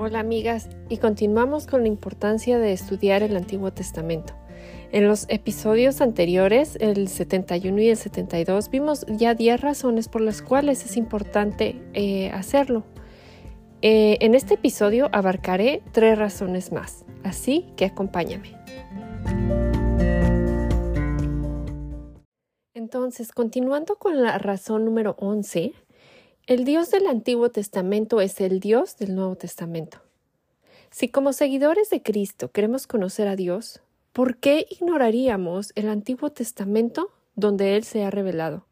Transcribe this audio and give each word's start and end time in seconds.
Hola 0.00 0.20
amigas, 0.20 0.68
y 0.88 0.98
continuamos 0.98 1.66
con 1.66 1.82
la 1.82 1.88
importancia 1.88 2.60
de 2.60 2.72
estudiar 2.72 3.24
el 3.24 3.36
Antiguo 3.36 3.72
Testamento. 3.72 4.32
En 4.92 5.08
los 5.08 5.26
episodios 5.28 6.00
anteriores, 6.00 6.76
el 6.80 7.08
71 7.08 7.80
y 7.80 7.88
el 7.88 7.96
72, 7.96 8.70
vimos 8.70 9.04
ya 9.08 9.34
10 9.34 9.60
razones 9.60 10.08
por 10.08 10.20
las 10.20 10.40
cuales 10.40 10.84
es 10.84 10.96
importante 10.96 11.82
eh, 11.94 12.30
hacerlo. 12.30 12.84
Eh, 13.82 14.18
en 14.20 14.36
este 14.36 14.54
episodio 14.54 15.08
abarcaré 15.10 15.82
tres 15.90 16.16
razones 16.16 16.70
más, 16.70 17.04
así 17.24 17.66
que 17.76 17.86
acompáñame. 17.86 18.52
Entonces, 22.72 23.32
continuando 23.32 23.96
con 23.96 24.22
la 24.22 24.38
razón 24.38 24.84
número 24.84 25.16
11, 25.18 25.72
el 26.48 26.64
Dios 26.64 26.90
del 26.90 27.06
Antiguo 27.06 27.50
Testamento 27.50 28.22
es 28.22 28.40
el 28.40 28.58
Dios 28.58 28.96
del 28.96 29.14
Nuevo 29.14 29.36
Testamento. 29.36 29.98
Si 30.90 31.10
como 31.10 31.34
seguidores 31.34 31.90
de 31.90 32.02
Cristo 32.02 32.50
queremos 32.50 32.86
conocer 32.86 33.28
a 33.28 33.36
Dios, 33.36 33.82
¿por 34.14 34.38
qué 34.38 34.66
ignoraríamos 34.70 35.72
el 35.74 35.90
Antiguo 35.90 36.30
Testamento 36.30 37.12
donde 37.34 37.76
Él 37.76 37.84
se 37.84 38.02
ha 38.02 38.10
revelado? 38.10 38.64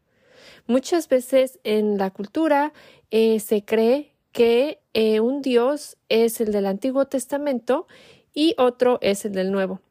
Muchas 0.65 1.07
veces 1.07 1.59
en 1.63 1.99
la 1.99 2.09
cultura 2.09 2.73
eh, 3.11 3.39
se 3.39 3.63
cree 3.63 4.11
que 4.31 4.79
eh, 4.95 5.19
un 5.19 5.43
Dios 5.43 5.97
es 6.09 6.41
el 6.41 6.51
del 6.51 6.65
Antiguo 6.65 7.05
Testamento 7.05 7.85
y 8.33 8.55
otro 8.57 8.97
es 9.01 9.23
el 9.23 9.33
del 9.33 9.51
Nuevo. 9.51 9.81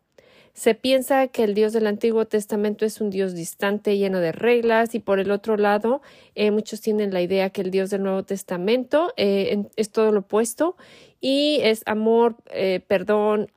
Se 0.56 0.74
piensa 0.74 1.28
que 1.28 1.45
el 1.45 1.52
Dios 1.52 1.74
del 1.74 1.87
Antiguo 1.87 2.24
Testamento 2.24 2.87
es 2.87 3.02
un 3.02 3.10
Dios 3.10 3.34
distante, 3.34 3.98
lleno 3.98 4.20
de 4.20 4.33
reglas, 4.33 4.95
y 4.95 5.01
por 5.01 5.19
el 5.19 5.30
otro 5.30 5.59
lado, 5.59 6.01
eh, 6.34 6.51
muchos 6.51 6.80
tienen 6.80 7.12
la 7.12 7.20
idea 7.20 7.51
que 7.51 7.60
el 7.60 7.70
Dios 7.70 7.91
del 7.91 8.02
Nuevo 8.02 8.23
Testamento 8.23 9.12
eh, 9.19 9.65
es 9.77 9.91
todo 9.91 10.12
lo 10.12 10.20
opuesto 10.20 10.74
y 11.20 11.60
es 11.63 11.82
amor, 11.85 12.37
eh, 12.46 12.80
perdón 12.88 13.51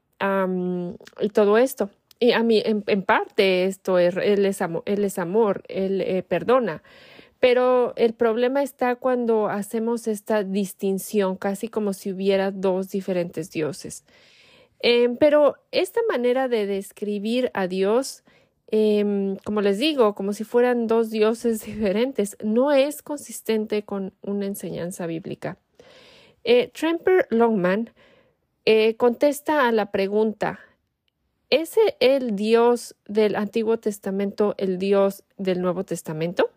y 1.22 1.30
todo 1.30 1.58
esto. 1.58 1.89
Y 2.19 2.33
a 2.33 2.44
mí, 2.44 2.61
en, 2.66 3.03
parte, 3.03 3.63
esto 3.63 3.97
es, 3.97 4.17
él 4.17 4.45
es, 4.45 4.61
amor, 4.61 4.84
él 4.86 5.06
es 5.06 5.19
amor, 5.19 5.63
él 5.69 6.25
perdona. 6.28 6.84
Pero 7.39 7.94
el 7.95 8.13
problema 8.13 8.61
está 8.61 8.97
cuando 8.97 9.47
hacemos 9.47 10.06
esta 10.06 10.44
distinción, 10.44 11.38
casi 11.38 11.69
como 11.69 11.94
si 11.94 12.11
hubiera 12.11 12.52
dos 12.52 12.89
diferentes 12.89 13.52
dioses. 13.52 14.03
Em, 14.80 15.17
pero 15.17 15.55
esta 15.72 16.02
manera 16.08 16.47
de 16.47 16.66
describir 16.66 17.52
a 17.53 17.67
Dios, 17.67 18.23
em, 18.67 19.35
como 19.44 19.61
les 19.61 19.77
digo, 19.77 20.16
como 20.16 20.33
si 20.33 20.44
fueran 20.44 20.88
dos 20.88 21.09
dioses 21.09 21.61
diferentes, 21.66 22.38
no 22.44 22.72
es 22.72 23.02
consistente 23.02 23.83
con 23.83 24.13
una 24.22 24.45
enseñanza 24.45 25.05
bíblica. 25.05 25.57
Eh, 26.44 26.72
Tremper 26.73 27.27
Longman 27.30 27.91
eh, 28.66 28.95
contesta 28.95 29.67
a 29.67 29.72
la 29.72 29.91
pregunta, 29.91 30.59
¿es 31.50 31.75
el 32.00 32.35
Dios 32.35 32.95
del 33.07 33.35
Antiguo 33.35 33.77
Testamento 33.77 34.55
el 34.57 34.77
Dios 34.77 35.23
del 35.38 35.61
Nuevo 35.61 35.83
Testamento? 35.83 36.52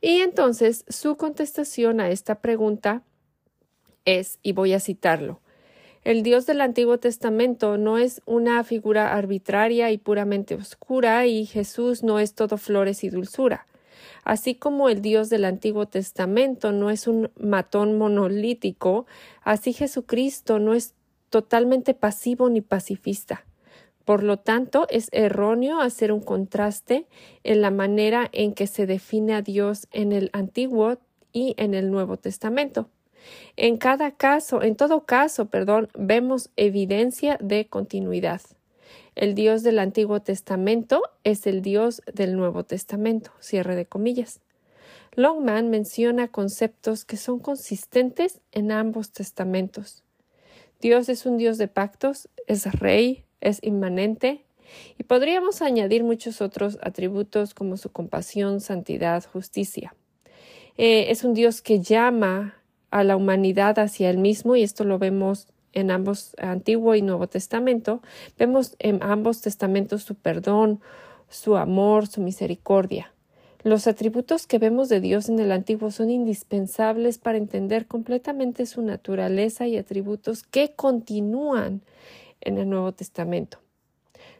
Y 0.00 0.18
entonces 0.20 0.84
su 0.88 1.16
contestación 1.16 2.00
a 2.00 2.10
esta 2.10 2.40
pregunta 2.40 3.02
es, 4.04 4.38
y 4.42 4.52
voy 4.52 4.72
a 4.72 4.80
citarlo, 4.80 5.40
el 6.06 6.22
Dios 6.22 6.46
del 6.46 6.60
Antiguo 6.60 6.98
Testamento 6.98 7.78
no 7.78 7.98
es 7.98 8.22
una 8.26 8.62
figura 8.62 9.14
arbitraria 9.14 9.90
y 9.90 9.98
puramente 9.98 10.54
oscura, 10.54 11.26
y 11.26 11.46
Jesús 11.46 12.04
no 12.04 12.20
es 12.20 12.32
todo 12.32 12.58
flores 12.58 13.02
y 13.02 13.08
dulzura. 13.08 13.66
Así 14.22 14.54
como 14.54 14.88
el 14.88 15.02
Dios 15.02 15.30
del 15.30 15.44
Antiguo 15.44 15.86
Testamento 15.86 16.70
no 16.70 16.90
es 16.90 17.08
un 17.08 17.32
matón 17.36 17.98
monolítico, 17.98 19.06
así 19.42 19.72
Jesucristo 19.72 20.60
no 20.60 20.74
es 20.74 20.94
totalmente 21.28 21.92
pasivo 21.92 22.48
ni 22.50 22.60
pacifista. 22.60 23.44
Por 24.04 24.22
lo 24.22 24.36
tanto, 24.36 24.86
es 24.90 25.08
erróneo 25.10 25.80
hacer 25.80 26.12
un 26.12 26.20
contraste 26.20 27.08
en 27.42 27.60
la 27.62 27.72
manera 27.72 28.28
en 28.30 28.54
que 28.54 28.68
se 28.68 28.86
define 28.86 29.34
a 29.34 29.42
Dios 29.42 29.88
en 29.90 30.12
el 30.12 30.30
Antiguo 30.32 30.98
y 31.32 31.56
en 31.58 31.74
el 31.74 31.90
Nuevo 31.90 32.16
Testamento. 32.16 32.90
En 33.56 33.76
cada 33.78 34.10
caso, 34.12 34.62
en 34.62 34.76
todo 34.76 35.04
caso, 35.04 35.46
perdón, 35.46 35.88
vemos 35.94 36.50
evidencia 36.56 37.38
de 37.40 37.66
continuidad. 37.66 38.40
El 39.14 39.34
Dios 39.34 39.62
del 39.62 39.78
Antiguo 39.78 40.20
Testamento 40.20 41.02
es 41.24 41.46
el 41.46 41.62
Dios 41.62 42.02
del 42.12 42.36
Nuevo 42.36 42.64
Testamento. 42.64 43.32
Cierre 43.40 43.74
de 43.74 43.86
comillas. 43.86 44.40
Longman 45.14 45.70
menciona 45.70 46.28
conceptos 46.28 47.06
que 47.06 47.16
son 47.16 47.38
consistentes 47.38 48.40
en 48.52 48.70
ambos 48.70 49.12
testamentos. 49.12 50.04
Dios 50.80 51.08
es 51.08 51.24
un 51.24 51.38
Dios 51.38 51.56
de 51.56 51.68
pactos, 51.68 52.28
es 52.46 52.70
rey, 52.78 53.24
es 53.40 53.58
inmanente, 53.62 54.44
y 54.98 55.04
podríamos 55.04 55.62
añadir 55.62 56.04
muchos 56.04 56.42
otros 56.42 56.78
atributos 56.82 57.54
como 57.54 57.78
su 57.78 57.90
compasión, 57.90 58.60
santidad, 58.60 59.24
justicia. 59.24 59.94
Eh, 60.76 61.06
es 61.10 61.24
un 61.24 61.32
Dios 61.32 61.62
que 61.62 61.80
llama 61.80 62.55
a 62.90 63.04
la 63.04 63.16
humanidad 63.16 63.78
hacia 63.78 64.10
él 64.10 64.18
mismo, 64.18 64.56
y 64.56 64.62
esto 64.62 64.84
lo 64.84 64.98
vemos 64.98 65.48
en 65.72 65.90
ambos 65.90 66.34
Antiguo 66.38 66.94
y 66.94 67.02
Nuevo 67.02 67.26
Testamento, 67.26 68.00
vemos 68.38 68.76
en 68.78 69.02
ambos 69.02 69.42
testamentos 69.42 70.02
su 70.02 70.14
perdón, 70.14 70.80
su 71.28 71.56
amor, 71.56 72.06
su 72.06 72.20
misericordia. 72.20 73.12
Los 73.62 73.86
atributos 73.86 74.46
que 74.46 74.58
vemos 74.58 74.88
de 74.88 75.00
Dios 75.00 75.28
en 75.28 75.40
el 75.40 75.50
Antiguo 75.50 75.90
son 75.90 76.08
indispensables 76.08 77.18
para 77.18 77.36
entender 77.36 77.86
completamente 77.86 78.64
su 78.64 78.80
naturaleza 78.80 79.66
y 79.66 79.76
atributos 79.76 80.44
que 80.44 80.72
continúan 80.74 81.82
en 82.40 82.58
el 82.58 82.70
Nuevo 82.70 82.92
Testamento. 82.92 83.58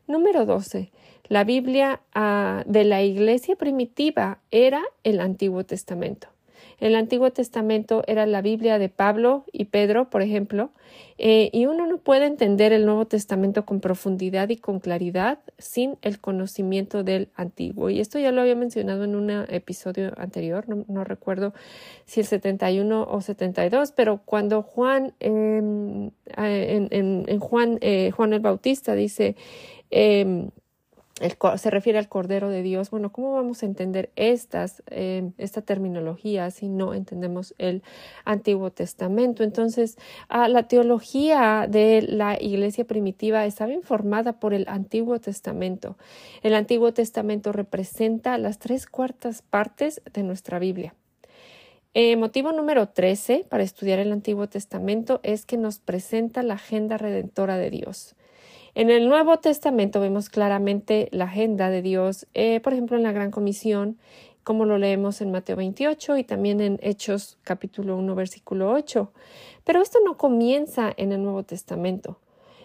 Número 0.07 0.47
12. 0.47 0.93
La 1.29 1.43
Biblia 1.43 2.01
ah, 2.15 2.63
de 2.67 2.85
la 2.85 3.03
Iglesia 3.03 3.57
primitiva 3.57 4.39
era 4.53 4.83
el 5.03 5.19
Antiguo 5.19 5.65
Testamento. 5.65 6.29
El 6.79 6.95
Antiguo 6.95 7.31
Testamento 7.31 8.03
era 8.07 8.27
la 8.27 8.43
Biblia 8.43 8.79
de 8.79 8.89
Pablo 8.89 9.45
y 9.51 9.67
Pedro, 9.67 10.11
por 10.11 10.21
ejemplo, 10.21 10.71
eh, 11.19 11.49
y 11.53 11.65
uno 11.65 11.87
no 11.87 11.99
puede 11.99 12.27
entender 12.27 12.73
el 12.73 12.85
Nuevo 12.85 13.07
Testamento 13.07 13.65
con 13.65 13.81
profundidad 13.81 14.51
y 14.51 14.57
con 14.57 14.81
claridad 14.81 15.39
sin 15.57 15.97
el 16.03 16.21
conocimiento 16.21 17.03
del 17.03 17.29
Antiguo. 17.35 17.89
Y 17.89 18.01
esto 18.01 18.19
ya 18.19 18.33
lo 18.33 18.43
había 18.43 18.55
mencionado 18.55 19.05
en 19.05 19.17
un 19.17 19.31
episodio 19.31 20.13
anterior, 20.19 20.67
no, 20.69 21.05
recuerdo 21.05 21.55
si 22.05 22.21
el 22.21 22.27
71 22.27 23.07
o 23.11 23.21
72, 23.23 23.93
pero 23.93 24.21
cuando 24.25 24.63
Juan, 24.63 25.15
em, 25.21 26.11
en, 26.37 27.25
en, 27.27 27.41
Juan, 27.41 27.79
eh, 27.81 28.11
Juan 28.11 28.35
el 28.35 28.41
Bautista 28.41 28.95
dice, 28.95 29.37
se 31.57 31.71
refiere 31.71 31.99
al 31.99 32.09
Cordero 32.09 32.51
de 32.51 32.63
Dios. 32.63 32.91
Bueno, 32.91 33.11
¿cómo 33.11 33.33
vamos 33.33 33.63
a 33.63 33.67
entender 33.67 34.11
estas, 34.17 34.83
eh, 34.91 35.31
esta 35.39 35.63
terminología 35.63 36.51
si 36.51 36.69
no 36.69 36.93
entendemos 36.93 37.55
el 37.57 37.83
Antiguo 38.27 38.71
Testamento? 38.71 39.43
Entonces, 39.43 39.97
ah, 40.29 40.49
la 40.49 40.69
teología 40.69 41.67
de 41.71 42.03
la 42.03 42.37
iglesia 42.41 42.85
primitiva 42.85 43.47
estaba 43.47 43.73
informada 43.73 44.35
por 44.35 44.53
el 44.53 44.67
Antiguo 44.69 45.19
Testamento. 45.19 45.97
El 46.43 46.55
Antiguo 46.55 46.93
Testamento 46.93 47.51
representa 47.51 48.37
las 48.37 48.59
tres 48.59 48.87
cuartas 48.87 49.41
partes 49.41 50.03
de 50.13 50.23
nuestra 50.23 50.59
Biblia. 50.59 50.95
Eh, 51.95 52.17
motivo 52.17 52.53
número 52.53 52.91
13 52.91 53.47
para 53.49 53.63
estudiar 53.63 53.99
el 54.01 54.13
Antiguo 54.13 54.49
Testamento 54.51 55.21
es 55.23 55.47
que 55.47 55.57
nos 55.57 55.79
presenta 55.79 56.43
la 56.43 56.55
agenda 56.55 56.99
redentora 56.99 57.57
de 57.57 57.71
Dios. 57.71 58.16
En 58.77 58.91
el 58.91 59.09
Nuevo 59.09 59.39
Testamento 59.39 60.01
vemos 60.01 60.29
claramente 60.29 61.09
la 61.11 61.25
agenda 61.25 61.71
de 61.71 61.81
Dios, 61.81 62.27
eh, 62.35 62.61
por 62.61 62.75
ejemplo, 62.75 62.99
en 62.99 63.05
la 63.05 63.13
Gran 63.13 63.31
Comisión, 63.31 63.97
como 64.45 64.67
lo 64.67 64.77
leemos 64.77 65.23
en 65.23 65.31
Mateo 65.31 65.57
28 65.57 66.19
y 66.19 66.25
también 66.25 66.61
en 66.61 66.79
Hechos 66.83 67.39
capítulo 67.43 67.97
1 67.97 68.15
versículo 68.15 68.71
8. 68.71 69.11
Pero 69.65 69.81
esto 69.81 70.01
no 70.05 70.19
comienza 70.19 70.93
en 70.95 71.13
el 71.13 71.23
Nuevo 71.23 71.43
Testamento. 71.43 72.19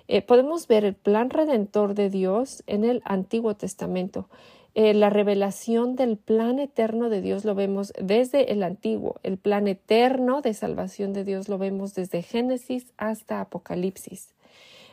Eh, 0.09 0.21
podemos 0.21 0.67
ver 0.67 0.83
el 0.83 0.95
plan 0.95 1.29
redentor 1.29 1.93
de 1.93 2.09
Dios 2.09 2.61
en 2.67 2.83
el 2.83 3.01
Antiguo 3.05 3.55
Testamento. 3.55 4.27
Eh, 4.75 4.93
la 4.93 5.09
revelación 5.09 5.95
del 5.95 6.17
plan 6.17 6.59
eterno 6.59 7.07
de 7.07 7.21
Dios 7.21 7.45
lo 7.45 7.55
vemos 7.55 7.93
desde 7.97 8.51
el 8.51 8.63
antiguo. 8.63 9.15
El 9.23 9.37
plan 9.37 9.65
eterno 9.69 10.41
de 10.41 10.53
salvación 10.55 11.13
de 11.13 11.23
Dios 11.23 11.47
lo 11.47 11.57
vemos 11.57 11.93
desde 11.93 12.21
Génesis 12.21 12.91
hasta 12.97 13.39
Apocalipsis. 13.39 14.33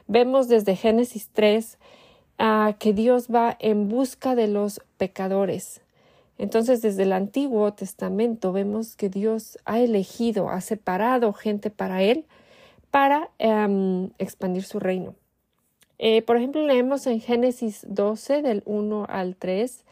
Vemos 0.08 0.48
desde 0.48 0.74
Génesis 0.74 1.28
3 1.32 1.78
ah, 2.38 2.74
que 2.78 2.92
Dios 2.92 3.28
va 3.32 3.56
en 3.60 3.88
busca 3.88 4.34
de 4.34 4.48
los 4.48 4.80
pecadores. 4.96 5.80
Entonces, 6.38 6.82
desde 6.82 7.04
el 7.04 7.12
Antiguo 7.12 7.72
Testamento 7.72 8.52
vemos 8.52 8.96
que 8.96 9.08
Dios 9.08 9.58
ha 9.64 9.80
elegido, 9.80 10.50
ha 10.50 10.60
separado 10.60 11.32
gente 11.32 11.70
para 11.70 12.02
Él 12.02 12.26
para 12.90 13.30
em, 13.38 14.10
expandir 14.18 14.64
su 14.64 14.78
reino. 14.78 15.14
Eh, 15.98 16.22
por 16.22 16.36
ejemplo, 16.36 16.62
leemos 16.64 17.06
en 17.06 17.20
Génesis 17.20 17.84
12, 17.88 18.42
del 18.42 18.62
1 18.66 19.06
al 19.08 19.36
3, 19.36 19.84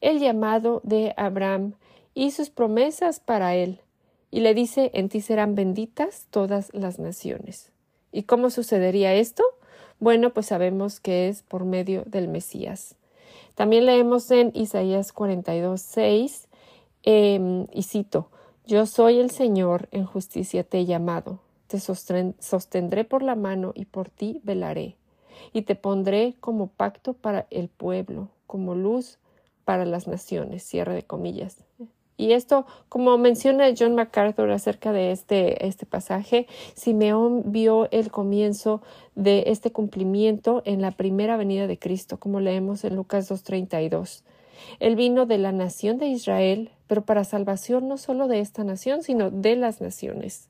el 0.00 0.20
llamado 0.20 0.80
de 0.84 1.14
Abraham 1.16 1.74
y 2.14 2.30
sus 2.30 2.50
promesas 2.50 3.20
para 3.20 3.54
él. 3.54 3.80
Y 4.30 4.40
le 4.40 4.54
dice, 4.54 4.90
en 4.94 5.08
ti 5.08 5.20
serán 5.20 5.54
benditas 5.54 6.26
todas 6.30 6.72
las 6.72 6.98
naciones. 6.98 7.72
¿Y 8.12 8.22
cómo 8.22 8.50
sucedería 8.50 9.14
esto? 9.14 9.42
Bueno, 10.00 10.30
pues 10.30 10.46
sabemos 10.46 11.00
que 11.00 11.28
es 11.28 11.42
por 11.42 11.64
medio 11.64 12.04
del 12.06 12.28
Mesías. 12.28 12.94
También 13.56 13.84
leemos 13.86 14.30
en 14.30 14.52
Isaías 14.54 15.12
42, 15.12 15.80
6, 15.80 16.48
em, 17.02 17.66
y 17.72 17.82
cito, 17.82 18.30
Yo 18.64 18.86
soy 18.86 19.18
el 19.18 19.30
Señor, 19.30 19.88
en 19.90 20.04
justicia 20.04 20.62
te 20.62 20.78
he 20.78 20.84
llamado, 20.84 21.40
te 21.66 21.80
sostendré 21.80 23.04
por 23.04 23.22
la 23.22 23.34
mano 23.34 23.72
y 23.74 23.86
por 23.86 24.10
ti 24.10 24.40
velaré, 24.44 24.96
y 25.52 25.62
te 25.62 25.74
pondré 25.74 26.36
como 26.38 26.68
pacto 26.68 27.14
para 27.14 27.46
el 27.50 27.68
pueblo, 27.68 28.28
como 28.46 28.74
luz 28.74 29.18
para 29.64 29.84
las 29.84 30.06
naciones, 30.06 30.62
cierre 30.62 30.94
de 30.94 31.02
comillas. 31.02 31.64
Y 32.18 32.32
esto, 32.32 32.66
como 32.88 33.16
menciona 33.16 33.72
John 33.78 33.94
MacArthur 33.94 34.50
acerca 34.50 34.92
de 34.92 35.12
este, 35.12 35.64
este 35.66 35.86
pasaje, 35.86 36.48
Simeón 36.74 37.52
vio 37.52 37.88
el 37.92 38.10
comienzo 38.10 38.82
de 39.14 39.44
este 39.46 39.70
cumplimiento 39.70 40.60
en 40.64 40.82
la 40.82 40.90
primera 40.90 41.36
venida 41.36 41.68
de 41.68 41.78
Cristo, 41.78 42.18
como 42.18 42.40
leemos 42.40 42.82
en 42.82 42.96
Lucas 42.96 43.30
2.32. 43.30 44.24
Él 44.80 44.96
vino 44.96 45.26
de 45.26 45.38
la 45.38 45.52
nación 45.52 45.98
de 45.98 46.08
Israel, 46.08 46.72
pero 46.88 47.02
para 47.02 47.22
salvación 47.22 47.86
no 47.86 47.96
solo 47.96 48.26
de 48.26 48.40
esta 48.40 48.64
nación, 48.64 49.04
sino 49.04 49.30
de 49.30 49.54
las 49.54 49.80
naciones. 49.80 50.48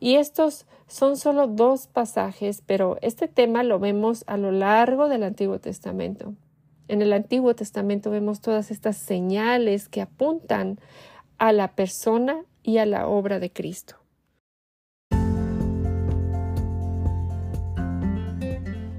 Y 0.00 0.14
estos 0.14 0.64
son 0.86 1.18
solo 1.18 1.48
dos 1.48 1.86
pasajes, 1.86 2.62
pero 2.64 2.96
este 3.02 3.28
tema 3.28 3.62
lo 3.62 3.78
vemos 3.78 4.24
a 4.26 4.38
lo 4.38 4.52
largo 4.52 5.10
del 5.10 5.22
Antiguo 5.22 5.58
Testamento. 5.58 6.32
En 6.88 7.02
el 7.02 7.12
Antiguo 7.12 7.54
Testamento 7.54 8.10
vemos 8.10 8.40
todas 8.40 8.70
estas 8.70 8.96
señales 8.96 9.90
que 9.90 10.00
apuntan 10.00 10.80
a 11.36 11.52
la 11.52 11.74
persona 11.74 12.46
y 12.62 12.78
a 12.78 12.86
la 12.86 13.06
obra 13.06 13.38
de 13.38 13.52
Cristo. 13.52 13.96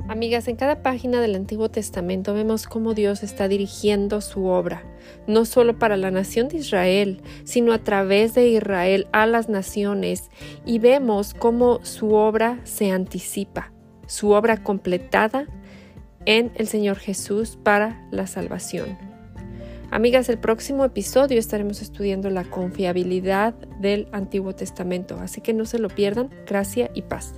Amigas, 0.07 0.47
en 0.47 0.56
cada 0.56 0.83
página 0.83 1.19
del 1.19 1.33
Antiguo 1.33 1.69
Testamento 1.69 2.36
vemos 2.36 2.68
cómo 2.68 2.94
Dios 2.94 3.24
está 3.24 3.47
dirigiendo 3.47 4.21
su 4.21 4.45
obra, 4.45 4.83
no 5.25 5.45
solo 5.45 5.80
para 5.80 5.97
la 5.97 6.12
nación 6.12 6.47
de 6.47 6.57
Israel, 6.57 7.24
sino 7.44 7.74
a 7.74 7.80
través 7.80 8.36
de 8.36 8.50
Israel 8.50 9.07
a 9.13 9.25
las 9.25 9.50
naciones, 9.50 10.30
y 10.63 10.77
vemos 10.77 11.33
cómo 11.33 11.83
su 11.83 12.13
obra 12.13 12.59
se 12.65 12.91
anticipa, 12.91 13.71
su 14.06 14.31
obra 14.31 14.62
completada 14.62 15.47
en 16.25 16.51
el 16.56 16.68
Señor 16.68 16.98
Jesús 16.98 17.57
para 17.62 18.07
la 18.12 18.27
salvación. 18.27 18.98
Amigas, 19.92 20.30
el 20.30 20.38
próximo 20.38 20.86
episodio 20.86 21.39
estaremos 21.39 21.81
estudiando 21.81 22.30
la 22.30 22.44
confiabilidad 22.44 23.56
del 23.80 24.07
Antiguo 24.12 24.54
Testamento, 24.54 25.18
así 25.19 25.42
que 25.42 25.54
no 25.54 25.66
se 25.66 25.80
lo 25.80 25.89
pierdan. 25.89 26.30
Gracia 26.45 26.92
y 26.94 27.01
paz. 27.01 27.33